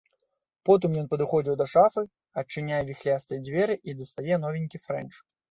Потым 0.69 0.95
ён 1.01 1.09
падыходзіць 1.11 1.55
да 1.59 1.67
шафы, 1.73 2.03
адчыняе 2.43 2.81
віхлястыя 2.89 3.39
дзверы 3.45 3.77
і 3.89 3.97
дастае 4.01 4.35
новенькі 4.49 4.85
фрэнч. 4.89 5.13